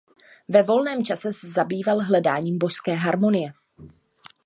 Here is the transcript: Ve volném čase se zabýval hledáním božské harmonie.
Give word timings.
Ve 0.49 0.63
volném 0.63 1.05
čase 1.05 1.33
se 1.33 1.47
zabýval 1.47 1.99
hledáním 2.01 2.57
božské 2.57 2.93
harmonie. 2.93 3.53